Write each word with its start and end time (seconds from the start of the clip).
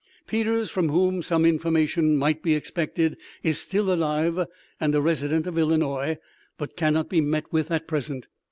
Peters, 0.25 0.71
from 0.71 0.89
whom 0.89 1.21
some 1.21 1.45
information 1.45 2.17
might 2.17 2.41
be 2.41 2.55
expected, 2.55 3.17
is 3.43 3.59
still 3.59 3.93
alive, 3.93 4.47
and 4.79 4.95
a 4.95 4.99
resident 4.99 5.45
of 5.45 5.59
Illinois, 5.59 6.17
but 6.57 6.75
cannot 6.75 7.07
be 7.07 7.21
met 7.21 7.53
with 7.53 7.69
at 7.69 7.85
present. 7.87 8.25